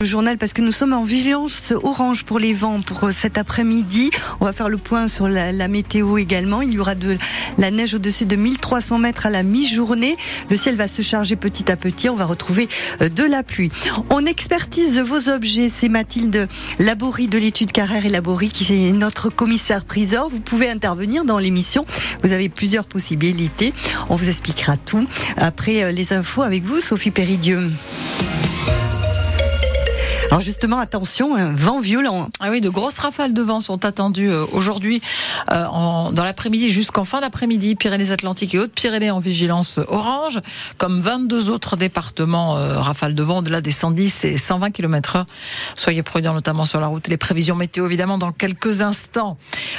Le 0.00 0.06
journal 0.06 0.38
parce 0.38 0.52
que 0.52 0.62
nous 0.62 0.70
sommes 0.70 0.92
en 0.92 1.02
vigilance 1.02 1.72
orange 1.82 2.22
pour 2.22 2.38
les 2.38 2.54
vents 2.54 2.80
pour 2.80 3.02
euh, 3.02 3.10
cet 3.10 3.36
après-midi. 3.36 4.12
On 4.38 4.44
va 4.44 4.52
faire 4.52 4.68
le 4.68 4.78
point 4.78 5.08
sur 5.08 5.28
la, 5.28 5.66
météo 5.66 6.18
également. 6.18 6.62
Il 6.62 6.70
y 6.70 6.78
aura 6.78 6.94
de 6.94 7.18
la 7.58 7.72
neige 7.72 7.94
au-dessus 7.94 8.24
de 8.24 8.36
1300 8.36 9.00
mètres 9.00 9.26
à 9.26 9.30
la 9.30 9.42
mi-journée. 9.42 10.16
Le 10.50 10.54
ciel 10.54 10.76
va 10.76 10.86
se 10.86 11.02
charger 11.02 11.34
petit 11.34 11.68
à 11.72 11.76
petit. 11.76 12.08
On 12.08 12.14
va 12.14 12.26
retrouver 12.26 12.68
euh, 13.02 13.08
de 13.08 13.24
la 13.24 13.42
pluie. 13.42 13.72
On 14.08 14.24
expertise 14.24 15.00
vos 15.00 15.30
objets. 15.30 15.68
C'est 15.74 15.88
Mathilde 15.88 16.46
Laborie 16.78 17.26
de 17.26 17.38
l'étude 17.38 17.72
Carrère 17.72 18.06
et 18.06 18.08
Laborie 18.08 18.50
qui 18.50 18.72
est 18.72 18.92
notre 18.92 19.30
commissaire 19.30 19.84
priseur. 19.84 20.28
Vous 20.28 20.38
pouvez 20.38 20.70
intervenir 20.70 21.24
dans 21.24 21.38
l'émission. 21.38 21.84
Vous 22.22 22.30
avez 22.30 22.48
plusieurs 22.48 22.84
possibilités. 22.84 23.74
On 24.10 24.14
vous 24.14 24.28
expliquera 24.28 24.76
tout 24.76 25.08
après 25.38 25.82
euh, 25.82 25.90
les 25.90 26.12
infos 26.12 26.42
avec 26.42 26.62
vous, 26.62 26.78
Sophie 26.78 27.10
Péridieu. 27.10 27.68
Alors 30.30 30.42
justement, 30.42 30.78
attention, 30.78 31.36
un 31.36 31.54
vent 31.54 31.80
violent. 31.80 32.28
Ah 32.40 32.50
oui, 32.50 32.60
de 32.60 32.68
grosses 32.68 32.98
rafales 32.98 33.32
de 33.32 33.40
vent 33.40 33.62
sont 33.62 33.86
attendues 33.86 34.30
euh, 34.30 34.44
aujourd'hui 34.52 35.00
euh, 35.50 35.64
dans 35.64 36.22
l'après-midi 36.22 36.68
jusqu'en 36.68 37.04
fin 37.04 37.22
d'après-midi. 37.22 37.76
Pyrénées-Atlantiques 37.76 38.54
et 38.54 38.58
Hautes-Pyrénées 38.58 39.10
en 39.10 39.20
vigilance 39.20 39.80
orange, 39.88 40.40
comme 40.76 41.00
22 41.00 41.48
autres 41.48 41.76
départements. 41.76 42.58
Euh, 42.58 42.78
rafales 42.78 43.14
de 43.14 43.22
vent 43.22 43.38
au-delà 43.38 43.62
des 43.62 43.70
110 43.70 44.26
et 44.26 44.36
120 44.36 44.70
km/h. 44.70 45.24
Soyez 45.74 46.02
prudents, 46.02 46.34
notamment 46.34 46.66
sur 46.66 46.78
la 46.78 46.88
route. 46.88 47.08
Les 47.08 47.16
prévisions 47.16 47.56
météo, 47.56 47.86
évidemment, 47.86 48.18
dans 48.18 48.32
quelques 48.32 48.82
instants. 48.82 49.38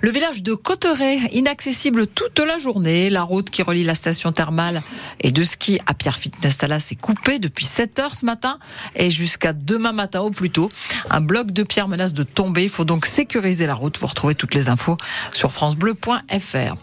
Le 0.00 0.10
village 0.10 0.42
de 0.42 0.54
Cotteret, 0.54 1.18
inaccessible 1.32 2.06
toute 2.06 2.38
la 2.38 2.58
journée. 2.58 3.10
La 3.10 3.24
route 3.24 3.50
qui 3.50 3.62
relie 3.62 3.84
la 3.84 3.94
station 3.94 4.32
thermale 4.32 4.80
et 5.20 5.32
de 5.32 5.44
ski 5.44 5.80
à 5.86 5.92
Pierre 5.92 6.16
Fitness 6.16 6.58
est 6.62 7.00
coupée 7.00 7.38
depuis 7.38 7.66
7 7.66 7.98
heures 7.98 8.16
ce 8.16 8.24
matin 8.24 8.56
et 8.96 9.10
jusqu'à 9.10 9.52
demain 9.52 9.92
matin 9.92 10.29
plutôt. 10.30 10.68
Un 11.10 11.20
bloc 11.20 11.52
de 11.52 11.62
pierre 11.62 11.88
menace 11.88 12.14
de 12.14 12.22
tomber. 12.22 12.64
Il 12.64 12.68
faut 12.70 12.84
donc 12.84 13.06
sécuriser 13.06 13.66
la 13.66 13.74
route. 13.74 13.98
Vous 14.00 14.06
retrouvez 14.06 14.34
toutes 14.34 14.54
les 14.54 14.68
infos 14.68 14.96
sur 15.32 15.52
francebleu.fr. 15.52 16.74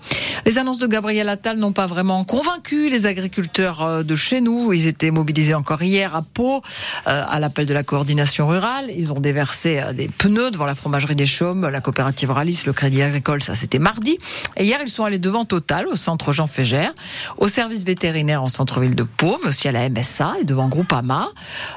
Les 0.46 0.58
annonces 0.58 0.80
de 0.80 0.88
Gabriel 0.88 1.30
Attal 1.30 1.58
n'ont 1.58 1.72
pas 1.72 1.88
vraiment 1.88 2.24
convaincu 2.24 2.90
les 2.90 3.06
agriculteurs 3.06 3.82
euh, 3.82 4.04
de 4.04 4.16
chez 4.16 4.42
nous. 4.42 4.72
Ils 4.72 4.88
étaient 4.88 5.12
mobilisés 5.12 5.54
encore 5.54 5.82
hier 5.82 6.16
à 6.16 6.22
Pau, 6.22 6.62
euh, 7.08 7.24
à 7.28 7.40
l'appel 7.40 7.66
de 7.66 7.74
la 7.74 7.84
coordination 7.84 8.48
rurale. 8.48 8.92
Ils 8.96 9.12
ont 9.12 9.20
déversé 9.20 9.80
euh, 9.80 9.94
des 9.94 10.08
pneus 10.08 10.52
devant 10.52 10.66
la 10.66 10.76
fromagerie 10.76 11.16
des 11.16 11.26
Chaumes, 11.26 11.68
la 11.68 11.82
coopérative 11.82 12.32
Ralis, 12.32 12.64
le 12.66 12.74
Crédit 12.74 13.02
Agricole, 13.02 13.42
ça 13.42 13.56
c'était 13.56 13.80
mardi. 13.80 14.18
Et 14.56 14.66
hier, 14.66 14.80
ils 14.82 14.90
sont 14.90 15.04
allés 15.04 15.20
devant 15.20 15.46
Total, 15.46 15.88
au 15.88 15.96
centre 15.96 16.32
Jean 16.34 16.48
Fégère, 16.48 16.94
au 17.38 17.48
service 17.48 17.84
vétérinaire 17.84 18.44
en 18.44 18.50
centre-ville 18.50 18.96
de 18.96 19.04
Pau, 19.04 19.38
mais 19.44 19.50
aussi 19.50 19.68
à 19.68 19.72
la 19.72 19.90
MSA 19.90 20.36
et 20.42 20.44
devant 20.44 20.68
Groupama. 20.68 21.28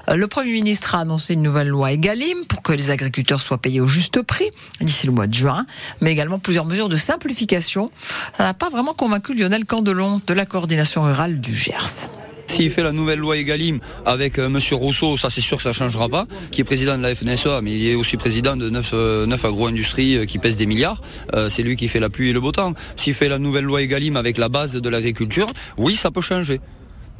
Le 0.09 0.27
Premier 0.27 0.53
ministre 0.53 0.95
a 0.95 1.01
annoncé 1.01 1.35
une 1.35 1.43
nouvelle 1.43 1.69
loi 1.69 1.93
Egalim 1.93 2.45
pour 2.49 2.63
que 2.63 2.73
les 2.73 2.91
agriculteurs 2.91 3.41
soient 3.41 3.59
payés 3.59 3.81
au 3.81 3.87
juste 3.87 4.23
prix 4.23 4.51
d'ici 4.81 5.07
le 5.07 5.13
mois 5.13 5.27
de 5.27 5.35
juin, 5.35 5.67
mais 6.01 6.13
également 6.13 6.39
plusieurs 6.39 6.65
mesures 6.65 6.89
de 6.89 6.97
simplification. 6.97 7.91
N'a 8.51 8.55
pas 8.55 8.69
vraiment 8.69 8.95
convaincu 8.95 9.33
Lionel 9.33 9.65
Candelon 9.65 10.21
de 10.27 10.35
la 10.35 10.45
coordination 10.45 11.05
rurale 11.05 11.39
du 11.39 11.55
Gers. 11.55 12.11
S'il 12.49 12.69
fait 12.73 12.83
la 12.83 12.91
nouvelle 12.91 13.21
loi 13.21 13.37
Egalim 13.37 13.79
avec 14.05 14.39
M. 14.39 14.45
Euh, 14.47 14.49
Monsieur 14.49 14.75
Rousseau, 14.75 15.17
ça 15.17 15.31
c'est 15.31 15.41
sûr 15.41 15.57
que 15.59 15.63
ça 15.63 15.73
changera 15.73 16.09
pas, 16.09 16.27
qui 16.51 16.61
est 16.61 16.65
président 16.65 16.99
de 16.99 17.03
la 17.03 17.15
FNSEA, 17.15 17.61
mais 17.63 17.77
il 17.77 17.89
est 17.89 17.95
aussi 17.95 18.17
président 18.17 18.57
de 18.57 18.69
9, 18.69 18.91
euh, 18.93 19.37
agro-industries 19.45 20.17
euh, 20.17 20.25
qui 20.25 20.41
pèsent 20.41 20.57
des 20.57 20.67
milliards. 20.67 21.01
c'est 21.49 21.63
lui 21.63 21.77
qui 21.77 21.87
fait 21.87 22.01
la 22.01 22.11
pluie 22.11 22.31
et 22.31 22.33
le 22.33 22.41
beau 22.41 22.51
temps. 22.51 22.75
S'il 22.97 23.15
fait 23.15 23.29
la 23.29 23.39
nouvelle 23.39 23.67
loi 23.67 23.83
Egalim 23.83 24.17
avec 24.17 24.37
la 24.37 24.49
base 24.49 24.73
de 24.73 24.89
l'agriculture, 24.89 25.53
oui, 25.79 25.95
ça 25.95 26.11
peut 26.11 26.21
changer 26.21 26.61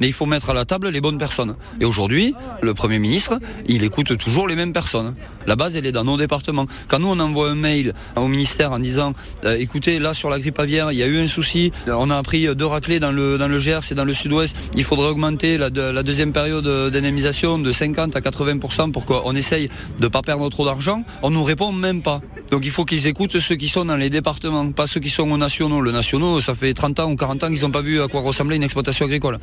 mais 0.01 0.07
il 0.07 0.13
faut 0.13 0.25
mettre 0.25 0.49
à 0.49 0.55
la 0.55 0.65
table 0.65 0.89
les 0.89 0.99
bonnes 0.99 1.19
personnes. 1.19 1.55
Et 1.79 1.85
aujourd'hui, 1.85 2.33
le 2.63 2.73
Premier 2.73 2.97
ministre, 2.97 3.39
il 3.67 3.83
écoute 3.83 4.17
toujours 4.17 4.47
les 4.47 4.55
mêmes 4.55 4.73
personnes. 4.73 5.13
La 5.45 5.55
base, 5.55 5.75
elle 5.75 5.85
est 5.85 5.91
dans 5.91 6.03
nos 6.03 6.17
départements. 6.17 6.65
Quand 6.87 6.97
nous, 6.97 7.07
on 7.07 7.19
envoie 7.19 7.51
un 7.51 7.55
mail 7.55 7.93
au 8.15 8.27
ministère 8.27 8.71
en 8.71 8.79
disant, 8.79 9.13
euh, 9.45 9.55
écoutez, 9.59 9.99
là, 9.99 10.15
sur 10.15 10.31
la 10.31 10.39
grippe 10.39 10.59
aviaire, 10.59 10.91
il 10.91 10.97
y 10.97 11.03
a 11.03 11.07
eu 11.07 11.19
un 11.19 11.27
souci, 11.27 11.71
on 11.87 12.09
a 12.09 12.17
appris 12.17 12.53
deux 12.55 12.65
raclés 12.65 12.99
dans 12.99 13.11
le, 13.11 13.37
dans 13.37 13.47
le 13.47 13.59
Gers 13.59 13.91
et 13.91 13.95
dans 13.95 14.03
le 14.03 14.15
sud-ouest, 14.15 14.55
il 14.75 14.83
faudrait 14.83 15.09
augmenter 15.09 15.59
la, 15.59 15.69
la 15.69 16.03
deuxième 16.03 16.33
période 16.33 16.67
d'indemnisation 16.91 17.59
de 17.59 17.71
50 17.71 18.15
à 18.15 18.21
80% 18.21 18.91
pour 18.91 19.05
qu'on 19.05 19.35
essaye 19.35 19.67
de 19.99 20.05
ne 20.05 20.07
pas 20.07 20.23
perdre 20.23 20.49
trop 20.49 20.65
d'argent, 20.65 21.03
on 21.21 21.29
nous 21.29 21.43
répond 21.43 21.71
même 21.71 22.01
pas. 22.01 22.21
Donc 22.49 22.65
il 22.65 22.71
faut 22.71 22.85
qu'ils 22.85 23.05
écoutent 23.05 23.39
ceux 23.39 23.55
qui 23.55 23.67
sont 23.67 23.85
dans 23.85 23.95
les 23.95 24.09
départements, 24.09 24.71
pas 24.71 24.87
ceux 24.87 24.99
qui 24.99 25.09
sont 25.09 25.29
aux 25.31 25.37
nationaux. 25.37 25.79
Le 25.79 25.91
nationaux, 25.91 26.41
ça 26.41 26.55
fait 26.55 26.73
30 26.73 26.99
ans 26.99 27.11
ou 27.11 27.15
40 27.15 27.43
ans 27.43 27.47
qu'ils 27.49 27.61
n'ont 27.61 27.71
pas 27.71 27.81
vu 27.81 28.01
à 28.01 28.07
quoi 28.07 28.21
ressemblait 28.21 28.55
une 28.55 28.63
exploitation 28.63 29.05
agricole. 29.05 29.39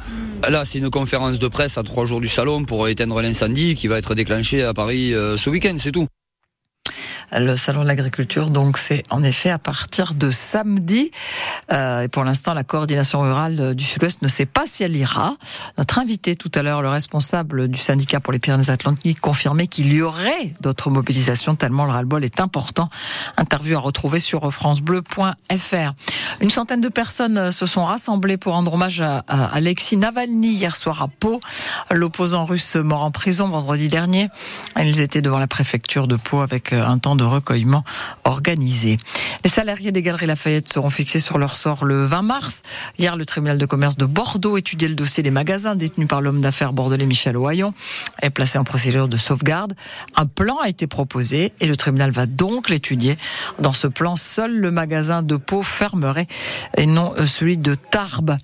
Là, 0.49 0.65
c'est 0.65 0.79
une 0.79 0.89
conférence 0.89 1.39
de 1.39 1.49
presse 1.49 1.77
à 1.77 1.83
trois 1.83 2.07
jours 2.07 2.23
du 2.23 2.29
salon 2.29 2.65
pour 2.65 2.89
éteindre 2.89 3.21
l'incendie 3.21 3.75
qui 3.75 3.87
va 3.87 3.99
être 3.99 4.15
déclenché 4.15 4.63
à 4.63 4.73
Paris 4.73 5.13
euh, 5.13 5.37
ce 5.37 5.51
week-end, 5.51 5.77
c'est 5.79 5.93
tout. 5.93 6.09
Le 7.31 7.57
salon 7.57 7.83
de 7.83 7.89
l'agriculture, 7.89 8.49
donc 8.49 8.79
c'est 8.79 9.03
en 9.11 9.23
effet 9.23 9.51
à 9.51 9.59
partir 9.59 10.15
de 10.15 10.31
samedi. 10.31 11.11
Euh, 11.71 12.03
et 12.03 12.09
pour 12.09 12.25
l'instant, 12.25 12.55
la 12.55 12.65
coordination 12.65 13.21
rurale 13.21 13.75
du 13.75 13.85
Sud-Ouest 13.85 14.23
ne 14.23 14.29
sait 14.29 14.47
pas 14.47 14.65
si 14.67 14.83
elle 14.83 14.97
ira. 14.97 15.37
Notre 15.77 15.99
invité 15.99 16.37
tout 16.37 16.51
à 16.55 16.63
l'heure, 16.63 16.81
le 16.81 16.89
responsable 16.89 17.69
du 17.69 17.79
syndicat 17.79 18.21
pour 18.21 18.33
les 18.33 18.39
Pyrénées-Atlantiques, 18.39 19.21
confirmait 19.21 19.67
qu'il 19.67 19.93
y 19.93 20.01
aurait 20.01 20.55
d'autres 20.63 20.89
mobilisations 20.89 21.55
tellement 21.55 21.85
le 21.85 21.93
ras-le-bol 21.93 22.25
est 22.25 22.41
important. 22.41 22.89
Interview 23.37 23.77
à 23.77 23.81
retrouver 23.81 24.21
sur 24.21 24.51
francebleu.fr. 24.51 25.93
Une 26.41 26.51
centaine 26.51 26.81
de 26.81 26.89
personnes 26.89 27.51
se 27.51 27.67
sont 27.67 27.85
rassemblées 27.85 28.37
pour 28.37 28.53
rendre 28.53 28.73
hommage 28.73 29.01
à, 29.01 29.25
Alexis 29.53 29.97
Navalny 29.97 30.53
hier 30.53 30.77
soir 30.77 31.03
à 31.03 31.09
Pau, 31.09 31.41
l'opposant 31.91 32.45
russe 32.45 32.77
mort 32.77 33.03
en 33.03 33.11
prison 33.11 33.49
vendredi 33.49 33.89
dernier. 33.89 34.29
Ils 34.79 35.01
étaient 35.01 35.23
devant 35.23 35.39
la 35.39 35.47
préfecture 35.47 36.07
de 36.07 36.17
Pau 36.17 36.41
avec 36.41 36.73
un 36.73 36.99
temps 36.99 37.17
de 37.17 37.25
recueillement 37.25 37.85
organisé. 38.25 38.99
Les 39.45 39.51
salariés 39.51 39.93
des 39.93 40.03
Galeries 40.03 40.27
Lafayette 40.27 40.69
seront 40.69 40.91
fixés 40.91 41.21
sur 41.21 41.39
leur 41.39 41.57
sort 41.57 41.85
le 41.85 42.05
20 42.07 42.23
mars. 42.23 42.63
Hier, 42.99 43.17
le 43.17 43.25
tribunal 43.25 43.59
de 43.59 43.67
commerce 43.67 43.97
de 43.97 44.05
Bordeaux 44.05 44.57
étudiait 44.57 44.89
le 44.89 44.95
dossier 44.95 45.23
des 45.23 45.31
magasins 45.31 45.77
détenus 45.77 46.09
par 46.09 46.21
l'homme 46.21 46.41
d'affaires 46.41 46.73
bordelais 46.73 47.07
Michel 47.07 47.37
Ohaillon 47.37 47.73
et 48.23 48.31
placé 48.31 48.59
en 48.59 48.65
procédure 48.65 49.09
de 49.09 49.17
sauvegarde. 49.17 49.75
Un 50.17 50.27
plan 50.27 50.57
a 50.59 50.69
été 50.69 50.87
proposé 50.87 51.53
et 51.61 51.67
le 51.67 51.77
tribunal 51.77 52.11
va 52.11 52.27
donc 52.27 52.69
l'étudier. 52.69 53.19
Dans 53.59 53.73
ce 53.73 53.87
plan, 53.87 54.17
seul 54.17 54.57
le 54.57 54.71
magasin 54.71 55.23
de 55.23 55.37
Pau 55.37 55.63
fermerait 55.63 56.27
et 56.77 56.87
non 56.87 57.13
celui 57.25 57.57
de 57.57 57.75
Tarbes. 57.75 58.37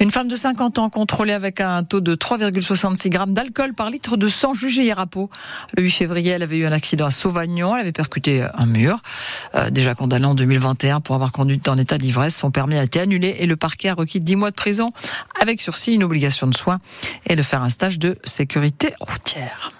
Une 0.00 0.10
femme 0.10 0.28
de 0.28 0.36
50 0.36 0.78
ans 0.78 0.90
contrôlée 0.90 1.32
avec 1.32 1.60
un 1.60 1.82
taux 1.84 2.00
de 2.00 2.14
3,66 2.78 3.08
grammes 3.08 3.34
d'alcool 3.34 3.74
par 3.74 3.90
litre 3.90 4.16
de 4.16 4.28
sang 4.28 4.54
jugée 4.54 4.82
hier 4.82 4.98
à 4.98 5.06
Pau. 5.06 5.30
Le 5.76 5.82
8 5.82 5.90
février, 5.90 6.30
elle 6.30 6.42
avait 6.42 6.58
eu 6.58 6.66
un 6.66 6.72
accident 6.72 7.06
à 7.06 7.10
Sauvagnon. 7.10 7.74
Elle 7.74 7.82
avait 7.82 7.92
percuté 7.92 8.46
un 8.54 8.66
mur. 8.66 9.00
Euh, 9.54 9.70
déjà 9.70 9.94
condamné 9.94 10.26
en 10.26 10.34
2021 10.34 11.00
pour 11.00 11.14
avoir 11.16 11.32
conduit 11.32 11.60
en 11.66 11.76
état 11.76 11.98
d'ivresse, 11.98 12.36
son 12.36 12.50
permis 12.50 12.76
a 12.76 12.84
été 12.84 13.00
annulé 13.00 13.36
et 13.40 13.46
le 13.46 13.56
parquet 13.56 13.88
a 13.88 13.94
requis 13.94 14.20
10 14.20 14.36
mois 14.36 14.50
de 14.50 14.56
prison 14.56 14.92
avec 15.40 15.60
sursis, 15.60 15.94
une 15.94 16.04
obligation 16.04 16.46
de 16.46 16.54
soins 16.54 16.78
et 17.26 17.34
de 17.34 17.42
faire 17.42 17.62
un 17.62 17.70
stage 17.70 17.98
de 17.98 18.16
sécurité 18.24 18.94
routière. 19.00 19.72